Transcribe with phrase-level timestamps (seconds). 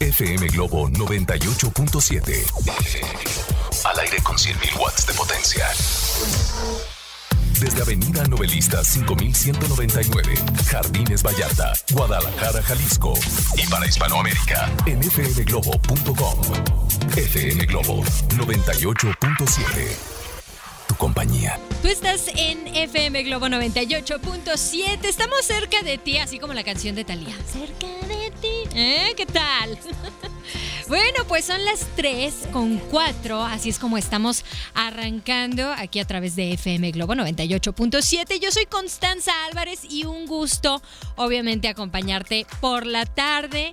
[0.00, 2.32] FM Globo 98.7.
[3.84, 5.68] Al aire con 100.000 watts de potencia.
[7.60, 10.34] Desde Avenida Novelista 5199,
[10.70, 13.12] Jardines Vallarta, Guadalajara, Jalisco.
[13.58, 16.40] Y para Hispanoamérica, en fmglobo.com.
[17.14, 18.02] FM Globo
[18.38, 20.20] 98.7.
[20.88, 21.60] Tu compañía.
[21.82, 25.04] Tú estás en FM Globo 98.7.
[25.04, 27.36] Estamos cerca de ti, así como la canción de Talía.
[27.52, 28.29] Cerca de ti.
[28.74, 29.14] ¿Eh?
[29.16, 29.78] ¿Qué tal?
[30.88, 36.34] Bueno, pues son las 3 con 4, así es como estamos arrancando aquí a través
[36.34, 38.40] de FM Globo 98.7.
[38.40, 40.82] Yo soy Constanza Álvarez y un gusto,
[41.14, 43.72] obviamente, acompañarte por la tarde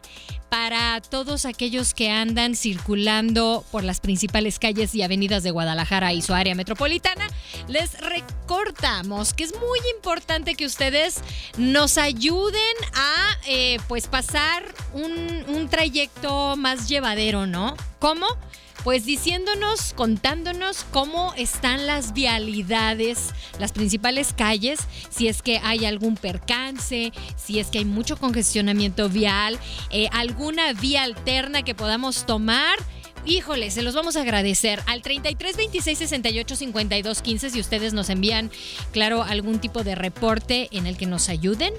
[0.50, 6.22] para todos aquellos que andan circulando por las principales calles y avenidas de Guadalajara y
[6.22, 7.28] su área metropolitana,
[7.68, 11.22] les recordamos que es muy importante que ustedes
[11.58, 12.62] nos ayuden
[12.94, 17.76] a eh, pues pasar un, un trayecto más llevadero, ¿no?
[18.00, 18.28] ¿Cómo?
[18.88, 24.80] Pues diciéndonos, contándonos cómo están las vialidades, las principales calles,
[25.10, 30.72] si es que hay algún percance, si es que hay mucho congestionamiento vial, eh, alguna
[30.72, 32.78] vía alterna que podamos tomar.
[33.26, 38.10] Híjole, se los vamos a agradecer al 33 26 68 52 15 si ustedes nos
[38.10, 38.50] envían,
[38.94, 41.74] claro, algún tipo de reporte en el que nos ayuden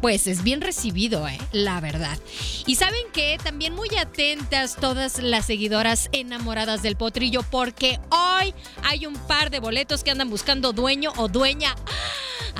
[0.00, 1.38] pues es bien recibido, ¿eh?
[1.52, 2.18] la verdad.
[2.66, 9.06] Y saben que también muy atentas todas las seguidoras enamoradas del potrillo, porque hoy hay
[9.06, 11.74] un par de boletos que andan buscando dueño o dueña.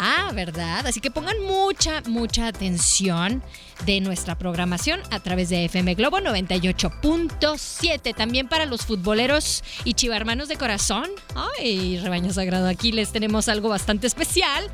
[0.00, 0.86] Ah, ¿verdad?
[0.86, 3.42] Así que pongan mucha, mucha atención
[3.85, 8.14] de nuestra programación a través de FM Globo 98.7.
[8.14, 11.11] También para los futboleros y chivarmanos de corazón.
[11.35, 14.70] Ay, rebaño sagrado, aquí les tenemos algo bastante especial.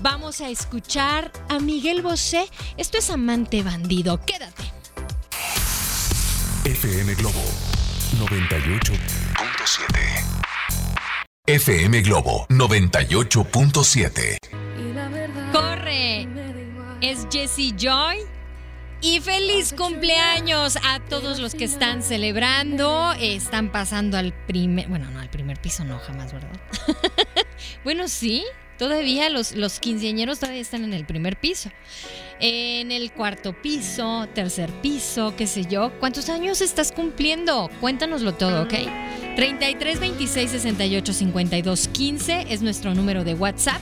[0.00, 2.48] Vamos a escuchar a Miguel Bosé.
[2.76, 4.20] Esto es Amante Bandido.
[4.24, 4.62] Quédate.
[6.64, 7.42] FM Globo
[8.18, 8.94] 98.7.
[11.46, 14.38] FM Globo 98.7.
[15.52, 16.28] Corre.
[17.00, 18.18] Es Jessie Joy.
[19.00, 23.14] Y feliz cumpleaños a todos los que están celebrando.
[23.18, 24.86] Están pasando al primer.
[24.88, 26.52] Bueno, no, al primer piso no, jamás, ¿verdad?
[27.84, 28.44] bueno, sí.
[28.78, 31.70] Todavía los, los quinceañeros todavía están en el primer piso.
[32.40, 35.92] En el cuarto piso, tercer piso, qué sé yo.
[35.98, 37.68] ¿Cuántos años estás cumpliendo?
[37.80, 38.74] Cuéntanoslo todo, ¿ok?
[39.34, 43.80] 33 26 68 52 15 es nuestro número de WhatsApp.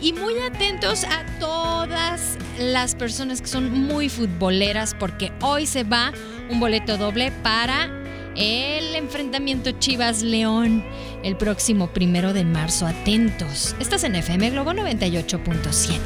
[0.00, 6.12] Y muy atentos a todas las personas que son muy futboleras porque hoy se va
[6.48, 7.97] un boleto doble para
[8.38, 10.84] el enfrentamiento Chivas León
[11.24, 12.86] el próximo primero de marzo.
[12.86, 13.74] Atentos.
[13.80, 15.98] Estás en FM Globo 98.7.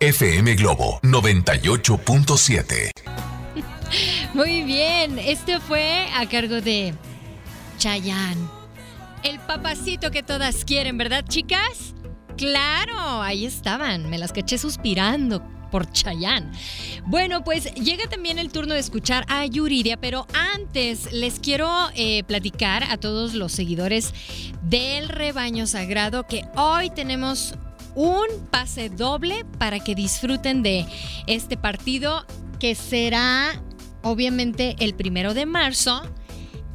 [0.00, 2.90] FM Globo 98.7.
[4.34, 6.94] Muy bien, este fue a cargo de
[7.78, 8.48] Chayanne.
[9.22, 11.94] El papacito que todas quieren, ¿verdad, chicas?
[12.36, 16.50] Claro, ahí estaban, me las caché suspirando por Chayanne.
[17.06, 22.24] Bueno, pues llega también el turno de escuchar a Yuridia, pero antes les quiero eh,
[22.24, 24.12] platicar a todos los seguidores
[24.62, 27.54] del rebaño sagrado que hoy tenemos
[27.94, 30.86] un pase doble para que disfruten de
[31.26, 32.26] este partido
[32.60, 33.60] que será
[34.02, 36.02] obviamente el primero de marzo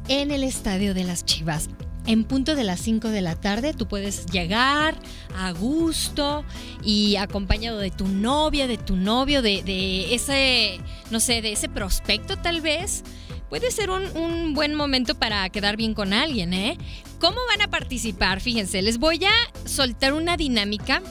[0.08, 1.68] en el Estadio de las Chivas
[2.06, 4.96] en punto de las 5 de la tarde tú puedes llegar
[5.36, 6.44] a gusto
[6.82, 10.80] y acompañado de tu novia, de tu novio, de, ese,
[11.10, 13.04] no sé, de ese prospecto tal vez.
[13.48, 16.78] Puede ser un, un, buen momento para quedar bien con alguien, ¿eh?
[17.20, 18.40] ¿Cómo van a participar?
[18.40, 21.02] Fíjense, les voy a soltar una dinámica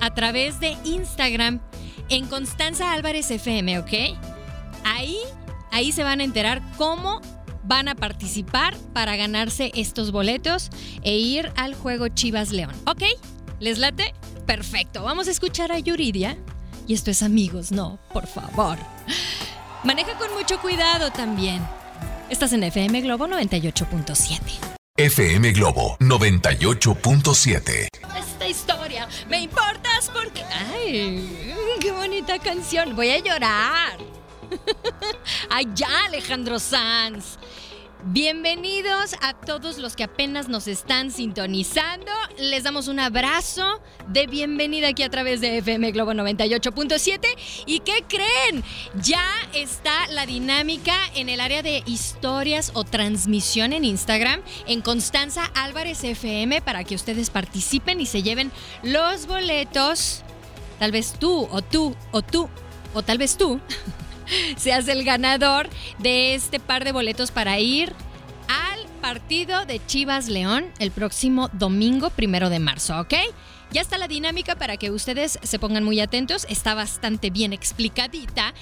[0.00, 1.60] a través de Instagram
[2.08, 3.92] en Constanza Álvarez FM, ¿ok?
[4.84, 5.16] Ahí,
[5.70, 7.20] ahí se van a enterar cómo
[7.64, 10.70] van a participar para ganarse estos boletos
[11.02, 12.74] e ir al juego Chivas León.
[12.86, 13.02] ¿Ok?
[13.58, 14.14] ¿Les late?
[14.46, 15.02] Perfecto.
[15.02, 16.36] Vamos a escuchar a Yuridia.
[16.86, 18.78] Y esto es amigos, no, por favor.
[19.84, 21.62] Maneja con mucho cuidado también.
[22.28, 24.80] Estás en FM Globo 98.7.
[24.96, 27.88] FM Globo 98.7.
[28.18, 30.42] Esta historia me importas porque...
[30.44, 31.54] ¡Ay!
[31.80, 32.94] ¡Qué bonita canción!
[32.94, 34.09] Voy a llorar.
[35.50, 37.38] ¡Ay, ya, Alejandro Sanz!
[38.02, 42.10] Bienvenidos a todos los que apenas nos están sintonizando.
[42.38, 47.20] Les damos un abrazo de bienvenida aquí a través de FM Globo 98.7.
[47.66, 48.64] ¿Y qué creen?
[49.02, 55.44] Ya está la dinámica en el área de historias o transmisión en Instagram en Constanza
[55.54, 58.50] Álvarez FM para que ustedes participen y se lleven
[58.82, 60.22] los boletos.
[60.78, 62.48] Tal vez tú o tú o tú
[62.94, 63.60] o tal vez tú
[64.56, 65.68] seas el ganador
[65.98, 67.92] de este par de boletos para ir
[68.48, 73.14] al partido de Chivas León el próximo domingo primero de marzo, ¿ok?
[73.72, 78.52] Ya está la dinámica para que ustedes se pongan muy atentos, está bastante bien explicadita.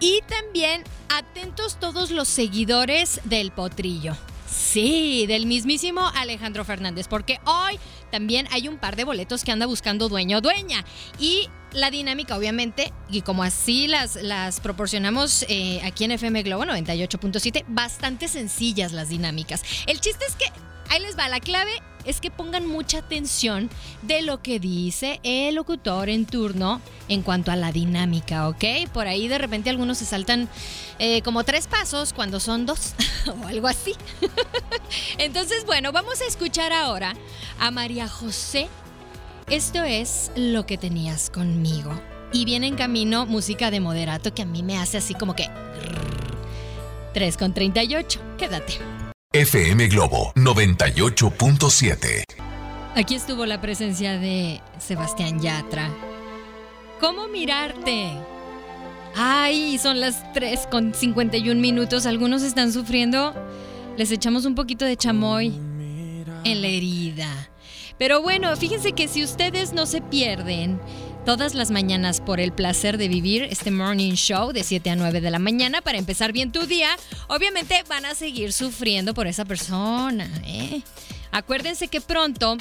[0.00, 4.16] Y también atentos todos los seguidores del potrillo.
[4.48, 7.78] Sí, del mismísimo Alejandro Fernández, porque hoy
[8.10, 10.84] también hay un par de boletos que anda buscando dueño o dueña.
[11.18, 16.64] Y la dinámica, obviamente, y como así las, las proporcionamos eh, aquí en FM Globo
[16.64, 19.62] 98.7, bastante sencillas las dinámicas.
[19.86, 20.46] El chiste es que
[20.88, 21.70] ahí les va la clave
[22.06, 23.68] es que pongan mucha atención
[24.02, 28.64] de lo que dice el locutor en turno en cuanto a la dinámica, ¿ok?
[28.92, 30.48] Por ahí de repente algunos se saltan
[30.98, 32.94] eh, como tres pasos cuando son dos
[33.26, 33.94] o algo así.
[35.18, 37.14] Entonces, bueno, vamos a escuchar ahora
[37.58, 38.68] a María José.
[39.50, 41.92] Esto es lo que tenías conmigo.
[42.32, 45.48] Y viene en camino música de moderato que a mí me hace así como que...
[47.14, 48.20] 3 con 38.
[48.36, 48.72] Quédate.
[49.32, 52.24] FM Globo 98.7.
[52.96, 55.90] Aquí estuvo la presencia de Sebastián Yatra.
[57.00, 58.10] ¿Cómo mirarte?
[59.14, 62.06] Ay, son las 3 con 51 minutos.
[62.06, 63.32] Algunos están sufriendo.
[63.96, 65.54] Les echamos un poquito de chamoy
[66.44, 67.48] en la herida.
[67.98, 70.80] Pero bueno, fíjense que si ustedes no se pierden
[71.24, 75.20] todas las mañanas por el placer de vivir este morning show de 7 a 9
[75.20, 76.90] de la mañana para empezar bien tu día,
[77.26, 80.30] obviamente van a seguir sufriendo por esa persona.
[80.44, 80.82] ¿eh?
[81.32, 82.56] Acuérdense que pronto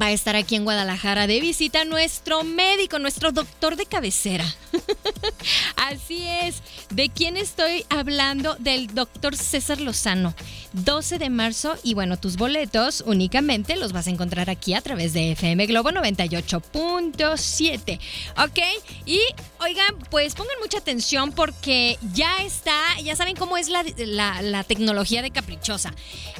[0.00, 4.44] va a estar aquí en Guadalajara de visita nuestro médico, nuestro doctor de cabecera.
[5.76, 6.62] Así es.
[6.90, 8.56] ¿De quién estoy hablando?
[8.56, 10.34] Del doctor César Lozano.
[10.72, 15.14] 12 de marzo y bueno, tus boletos únicamente los vas a encontrar aquí a través
[15.14, 17.98] de FM Globo 98.7.
[18.36, 18.58] ¿Ok?
[19.06, 19.20] Y
[19.60, 25.30] oigan, pues pongan mucha atención porque ya está, ya saben cómo es la, tecnología de
[25.30, 25.92] Caprichosa.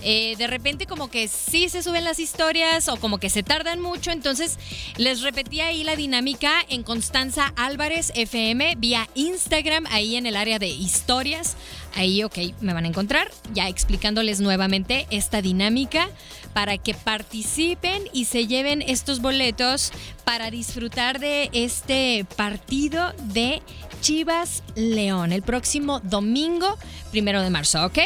[0.02, 3.80] Eh, de repente como que sí se suben las historias o como que se tardan
[3.80, 4.58] mucho, entonces
[4.96, 10.58] les repetí ahí la dinámica en Constanza Álvarez FM vía Instagram, ahí en el área
[10.58, 11.56] de historias.
[11.98, 16.08] Ahí, ok, me van a encontrar ya explicándoles nuevamente esta dinámica
[16.52, 19.90] para que participen y se lleven estos boletos
[20.22, 23.62] para disfrutar de este partido de
[24.00, 26.78] Chivas León el próximo domingo,
[27.10, 27.98] primero de marzo, ¿ok?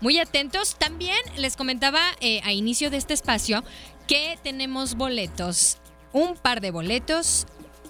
[0.00, 0.76] Muy atentos.
[0.76, 3.64] También les comentaba eh, a inicio de este espacio
[4.06, 5.78] que tenemos boletos,
[6.12, 7.48] un par de boletos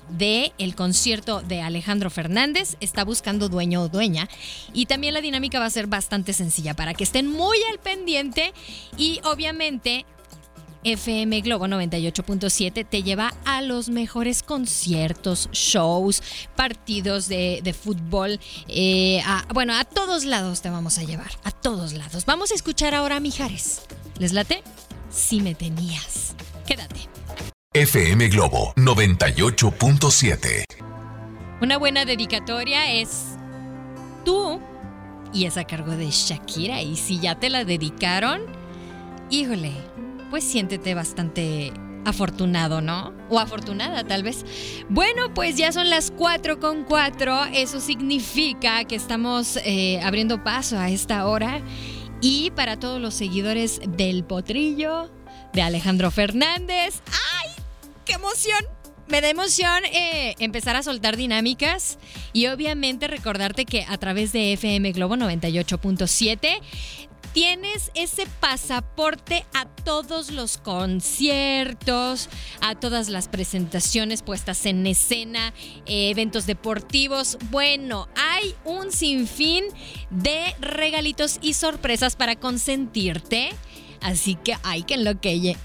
[0.08, 2.76] de el concierto de Alejandro Fernández.
[2.80, 4.28] Está buscando dueño o dueña.
[4.72, 8.52] Y también la dinámica va a ser bastante sencilla para que estén muy al pendiente.
[8.96, 10.04] Y obviamente
[10.84, 16.22] FM Globo 98.7 te lleva a los mejores conciertos, shows,
[16.56, 18.40] partidos de, fútbol.
[18.68, 19.22] Eh,
[19.54, 22.26] bueno, a todos lados te vamos a llevar, a todos lados.
[22.26, 23.82] Vamos a escuchar ahora a Mijares.
[24.18, 24.62] ¿Les late?
[25.10, 26.34] Si me tenías.
[26.66, 27.11] Quédate.
[27.74, 30.64] FM Globo 98.7.
[31.62, 33.38] Una buena dedicatoria es
[34.26, 34.60] tú
[35.32, 36.82] y es a cargo de Shakira.
[36.82, 38.42] Y si ya te la dedicaron,
[39.30, 39.72] híjole,
[40.28, 41.72] pues siéntete bastante
[42.04, 43.14] afortunado, ¿no?
[43.30, 44.44] O afortunada tal vez.
[44.90, 47.44] Bueno, pues ya son las 4 con 4.
[47.54, 51.62] Eso significa que estamos eh, abriendo paso a esta hora.
[52.20, 55.10] Y para todos los seguidores del potrillo,
[55.52, 57.00] de Alejandro Fernández.
[57.06, 57.31] ¡Ay!
[58.04, 58.64] ¡Qué emoción!
[59.08, 61.98] Me da emoción eh, empezar a soltar dinámicas
[62.32, 66.60] y obviamente recordarte que a través de FM Globo 98.7
[67.32, 72.28] tienes ese pasaporte a todos los conciertos,
[72.60, 75.52] a todas las presentaciones puestas en escena,
[75.86, 77.38] eh, eventos deportivos.
[77.50, 79.64] Bueno, hay un sinfín
[80.10, 83.50] de regalitos y sorpresas para consentirte.
[84.02, 85.56] Así que hay que enloquelle.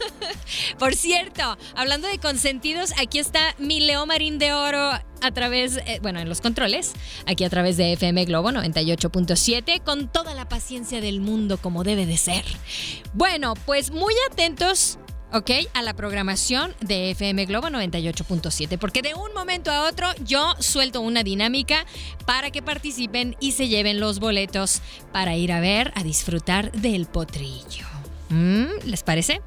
[0.78, 4.90] Por cierto, hablando de consentidos, aquí está mi Leo Marín de Oro
[5.22, 6.92] a través, eh, bueno, en los controles,
[7.26, 12.06] aquí a través de FM Globo 98.7, con toda la paciencia del mundo como debe
[12.06, 12.44] de ser.
[13.12, 14.98] Bueno, pues muy atentos
[15.32, 15.50] ¿ok?
[15.74, 21.00] A la programación de FM Globo 98.7, porque de un momento a otro yo suelto
[21.00, 21.84] una dinámica
[22.26, 24.80] para que participen y se lleven los boletos
[25.12, 27.86] para ir a ver, a disfrutar del potrillo.
[28.30, 28.66] ¿Mm?
[28.84, 29.40] ¿Les parece?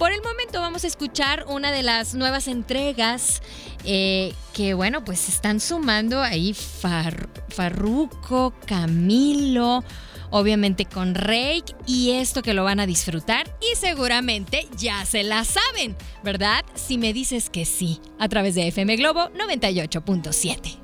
[0.00, 3.42] Por el momento vamos a escuchar una de las nuevas entregas
[3.84, 9.84] eh, que, bueno, pues están sumando ahí Farruco, Camilo,
[10.30, 15.44] obviamente con Rake y esto que lo van a disfrutar y seguramente ya se la
[15.44, 16.64] saben, ¿verdad?
[16.74, 20.78] Si me dices que sí, a través de FM Globo 98.7.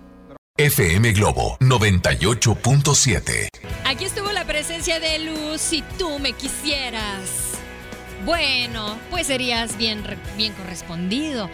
[0.58, 3.48] FM Globo 98.7.
[3.84, 7.52] Aquí estuvo la presencia de Luz si tú me quisieras.
[8.24, 10.02] Bueno, pues serías bien,
[10.36, 11.50] bien correspondido.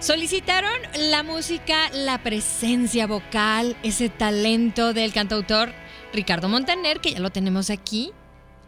[0.00, 0.72] Solicitaron
[1.10, 5.72] la música, la presencia vocal, ese talento del cantautor
[6.16, 8.10] Ricardo Montaner, que ya lo tenemos aquí.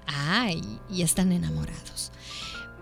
[0.06, 2.12] Ay, y están enamorados.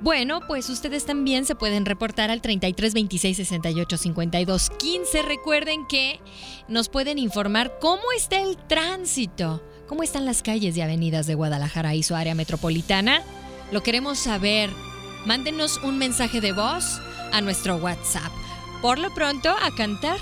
[0.00, 5.23] Bueno, pues ustedes también se pueden reportar al 33 26 68 52 15.
[5.23, 6.20] Recuerden que
[6.68, 11.94] nos pueden informar cómo está el tránsito, cómo están las calles y avenidas de Guadalajara
[11.94, 13.23] y su área metropolitana.
[13.73, 14.70] Lo queremos saber.
[15.25, 17.00] Mándenos un mensaje de voz
[17.32, 18.30] a nuestro WhatsApp.
[18.82, 20.18] Por lo pronto, a cantar.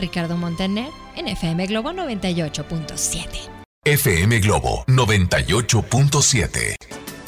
[0.00, 3.53] Ricardo Montaner en FM Globo 98.7.
[3.86, 6.76] FM Globo 98.7.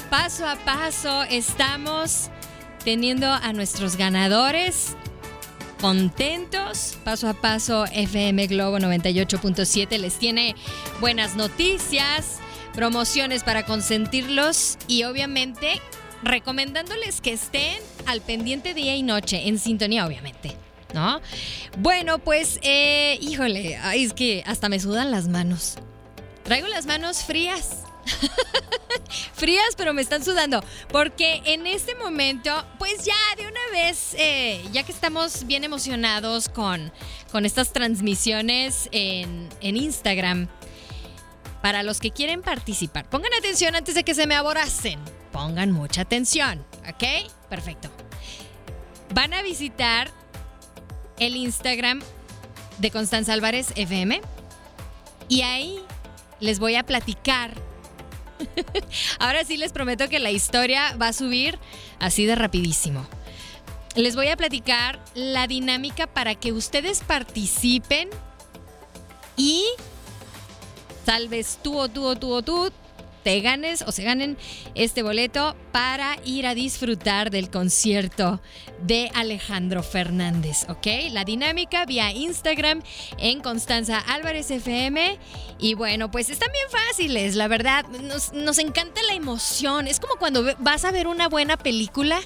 [0.09, 2.31] Paso a paso estamos
[2.83, 4.97] teniendo a nuestros ganadores
[5.83, 6.97] contentos.
[7.05, 10.57] Paso a paso FM Globo 98.7 les tiene
[10.99, 12.39] buenas noticias
[12.73, 15.79] promociones para consentirlos y obviamente
[16.23, 20.57] recomendándoles que estén al pendiente día y noche, en sintonía obviamente.
[20.95, 21.21] ¿No?
[21.77, 25.77] Bueno, pues, eh, híjole, es que hasta me sudan las manos.
[26.47, 27.79] Traigo las manos frías.
[29.35, 30.63] frías, pero me están sudando.
[30.93, 36.49] Porque en este momento, pues ya de una vez, eh, ya que estamos bien emocionados
[36.49, 36.93] con,
[37.33, 40.47] con estas transmisiones en, en Instagram,
[41.63, 45.01] para los que quieren participar, pongan atención antes de que se me aboracen.
[45.33, 47.29] Pongan mucha atención, ¿ok?
[47.51, 47.91] Perfecto.
[49.13, 50.13] Van a visitar
[51.19, 52.03] el Instagram
[52.79, 54.21] de Constanza Álvarez FM
[55.29, 55.81] y ahí
[56.41, 57.55] les voy a platicar.
[59.19, 61.59] Ahora sí les prometo que la historia va a subir
[61.99, 63.07] así de rapidísimo.
[63.95, 68.11] Les voy a platicar la dinámica para que ustedes participen
[69.37, 69.65] y
[71.05, 72.71] tal vez tú o tú o tú o tú
[73.23, 74.37] te ganes o se ganen
[74.75, 78.41] este boleto para ir a disfrutar del concierto
[78.81, 80.87] de Alejandro Fernández, ¿ok?
[81.11, 82.83] La dinámica vía Instagram
[83.19, 85.19] en Constanza Álvarez FM.
[85.59, 87.85] Y bueno, pues están bien fáciles, la verdad.
[87.89, 89.87] Nos, nos encanta la emoción.
[89.87, 92.23] Es como cuando vas a ver una buena película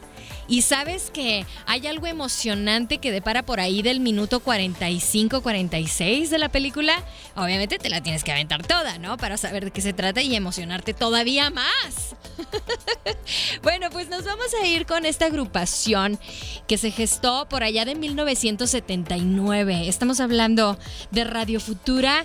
[0.50, 6.38] y sabes que hay algo emocionante que depara por ahí del minuto 45, 46 de
[6.38, 7.04] la película,
[7.36, 9.16] obviamente te la tienes que aventar toda, ¿no?
[9.16, 12.16] Para saber de qué se trata y emocionarte todavía más.
[13.62, 16.18] bueno, pues nos vamos a ir con esta agrupación
[16.66, 19.88] que se gestó por allá de 1979.
[19.88, 20.78] Estamos hablando
[21.10, 22.24] de Radio Futura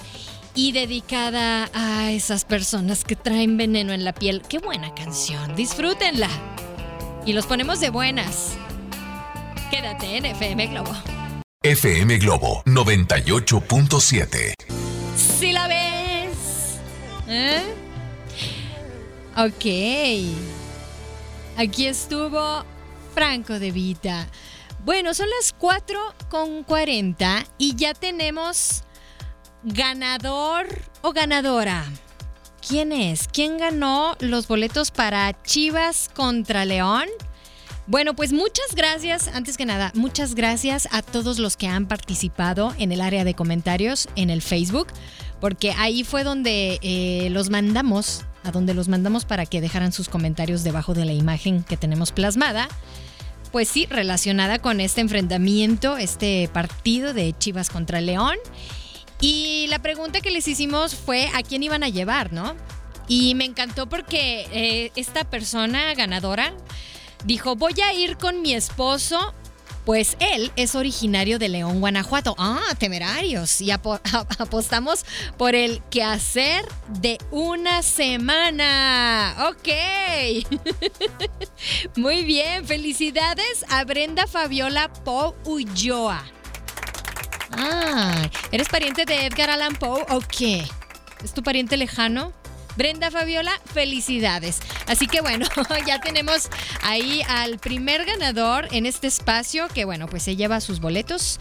[0.53, 4.41] y dedicada a esas personas que traen veneno en la piel.
[4.47, 6.29] Qué buena canción, disfrútenla
[7.25, 8.53] y los ponemos de buenas.
[9.71, 10.91] Quédate en FM Globo.
[11.63, 14.53] FM Globo 98.7.
[15.39, 16.77] Si la ves.
[17.27, 17.63] ¿Eh?
[19.35, 20.64] Ok.
[21.57, 22.65] Aquí estuvo
[23.13, 24.27] Franco de Vita.
[24.83, 28.83] Bueno, son las 4 con 40 y ya tenemos
[29.63, 30.67] ganador
[31.01, 31.85] o ganadora.
[32.67, 33.29] ¿Quién es?
[33.31, 37.07] ¿Quién ganó los boletos para Chivas contra León?
[37.87, 42.73] Bueno, pues muchas gracias, antes que nada, muchas gracias a todos los que han participado
[42.79, 44.87] en el área de comentarios en el Facebook,
[45.39, 50.07] porque ahí fue donde eh, los mandamos, a donde los mandamos para que dejaran sus
[50.07, 52.67] comentarios debajo de la imagen que tenemos plasmada.
[53.51, 58.35] Pues sí, relacionada con este enfrentamiento, este partido de Chivas contra León.
[59.21, 62.55] Y la pregunta que les hicimos fue a quién iban a llevar, ¿no?
[63.07, 66.53] Y me encantó porque eh, esta persona ganadora
[67.25, 69.33] dijo, voy a ir con mi esposo.
[69.85, 72.35] Pues él es originario de León, Guanajuato.
[72.37, 73.61] Ah, temerarios.
[73.61, 73.71] Y
[74.39, 75.05] apostamos
[75.37, 76.65] por el quehacer
[76.99, 79.35] de una semana.
[79.49, 80.47] Ok.
[81.95, 82.65] Muy bien.
[82.65, 86.23] Felicidades a Brenda Fabiola Poe Ulloa.
[87.51, 90.19] Ah, ¿eres pariente de Edgar Allan Poe o?
[91.23, 92.33] ¿Es tu pariente lejano?
[92.75, 94.59] Brenda Fabiola, felicidades.
[94.87, 95.45] Así que bueno,
[95.87, 96.49] ya tenemos
[96.83, 101.39] ahí al primer ganador en este espacio que bueno, pues se lleva sus boletos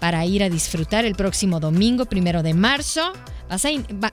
[0.00, 3.12] para ir a disfrutar el próximo domingo, primero de marzo.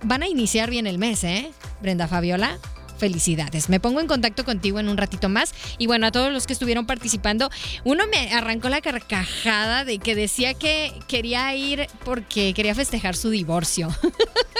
[0.03, 1.51] van a iniciar bien el mes, ¿eh?
[1.81, 2.59] Brenda Fabiola
[2.99, 3.69] felicidades.
[3.69, 5.53] Me pongo en contacto contigo en un ratito más.
[5.79, 7.49] Y bueno, a todos los que estuvieron participando,
[7.83, 13.29] uno me arrancó la carcajada de que decía que quería ir porque quería festejar su
[13.29, 13.87] divorcio.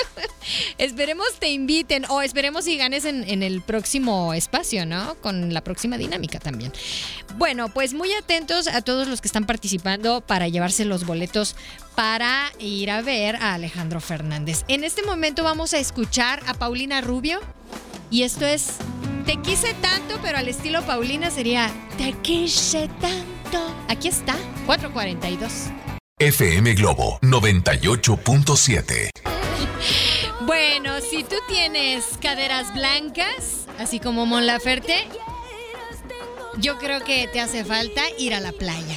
[0.78, 5.16] esperemos te inviten o esperemos y ganes en, en, el próximo espacio, ¿no?
[5.16, 6.72] Con la próxima dinámica también.
[7.38, 11.56] Bueno, pues muy atentos a todos los que están participando para llevarse los boletos
[11.96, 14.64] para ir a ver a Alejandro Fernández.
[14.68, 17.40] En este momento vamos a escuchar a Paulina Rubio
[18.12, 18.78] y esto es
[19.26, 23.76] Te quise tanto, pero al estilo Paulina sería Te quise tanto.
[23.88, 25.52] Aquí está, 442.
[26.20, 29.10] FM Globo 98.7.
[30.82, 34.96] Bueno, si tú tienes caderas blancas, así como Mon Laferte,
[36.56, 38.96] yo creo que te hace falta ir a la playa.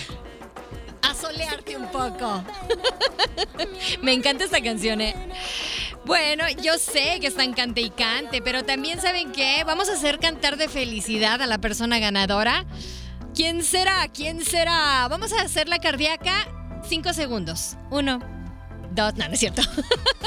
[1.02, 2.44] A solearte un poco.
[4.00, 5.16] Me encanta esta canción, ¿eh?
[6.04, 10.20] Bueno, yo sé que están cante y cante, pero también saben que vamos a hacer
[10.20, 12.64] cantar de felicidad a la persona ganadora.
[13.34, 14.06] ¿Quién será?
[14.06, 15.08] ¿Quién será?
[15.08, 16.46] Vamos a hacer la cardíaca.
[16.88, 17.76] Cinco segundos.
[17.90, 18.20] Uno,
[18.96, 19.62] no, no es cierto.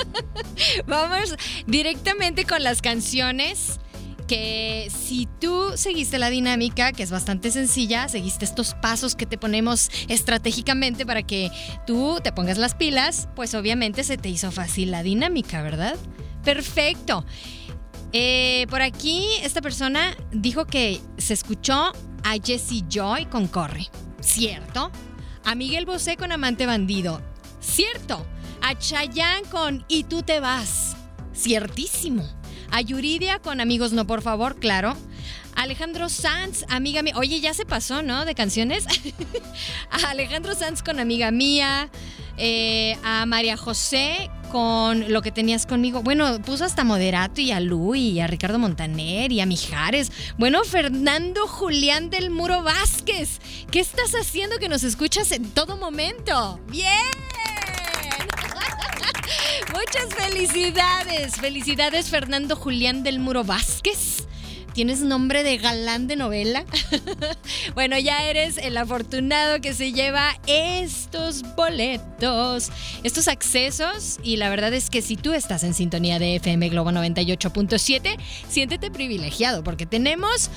[0.88, 1.36] vamos
[1.68, 3.80] directamente con las canciones
[4.28, 9.38] que si tú seguiste la dinámica, que es bastante sencilla, seguiste estos pasos que te
[9.38, 11.52] ponemos estratégicamente para que
[11.86, 15.96] tú te pongas las pilas, pues obviamente se te hizo fácil la dinámica, ¿verdad?
[16.44, 17.26] Perfecto.
[18.14, 21.92] Eh, por aquí esta persona dijo que se escuchó
[22.24, 23.88] a Jesse Joy con Corre.
[24.22, 24.92] ¿Cierto?
[25.44, 27.22] A Miguel Bosé con Amante Bandido.
[27.60, 28.26] ¿Cierto?
[28.68, 30.96] A Chayanne con Y tú te vas.
[31.36, 32.28] Ciertísimo.
[32.72, 34.98] A Yuridia con Amigos No, por favor, claro.
[35.56, 37.14] Alejandro Sanz, amiga mía.
[37.16, 38.26] Oye, ya se pasó, ¿no?
[38.26, 38.88] De canciones.
[39.92, 41.92] a Alejandro Sanz con amiga mía.
[42.38, 46.02] Eh, a María José con lo que tenías conmigo.
[46.02, 50.12] Bueno, puso hasta Moderato y a Lu y a Ricardo Montaner y a Mijares.
[50.40, 53.42] Bueno, Fernando Julián del Muro Vázquez.
[53.70, 56.60] ¿Qué estás haciendo que nos escuchas en todo momento?
[56.68, 57.55] ¡Bien!
[59.76, 61.36] Muchas felicidades.
[61.36, 64.26] Felicidades, Fernando Julián del Muro Vázquez.
[64.74, 66.64] ¿Tienes nombre de galán de novela?
[67.76, 72.72] bueno, ya eres el afortunado que se lleva estos boletos,
[73.04, 74.18] estos accesos.
[74.24, 78.92] Y la verdad es que si tú estás en sintonía de FM Globo 98.7, siéntete
[78.92, 80.50] privilegiado porque tenemos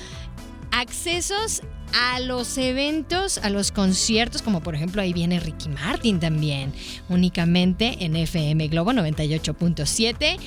[0.71, 1.61] accesos
[1.93, 6.73] a los eventos, a los conciertos, como por ejemplo ahí viene Ricky Martin también,
[7.09, 10.37] únicamente en FM Globo 98.7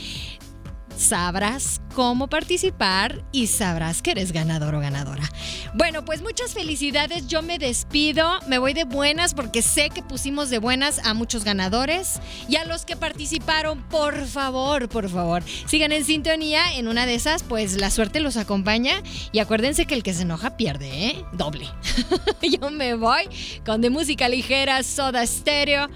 [1.03, 5.29] sabrás cómo participar y sabrás que eres ganador o ganadora.
[5.75, 7.27] Bueno, pues muchas felicidades.
[7.27, 11.45] Yo me despido, me voy de buenas porque sé que pusimos de buenas a muchos
[11.45, 16.77] ganadores y a los que participaron, por favor, por favor, sigan en sintonía.
[16.77, 20.23] En una de esas, pues la suerte los acompaña y acuérdense que el que se
[20.23, 21.25] enoja pierde, ¿eh?
[21.33, 21.69] Doble.
[22.43, 23.29] Yo me voy
[23.67, 25.89] con de música ligera, soda estéreo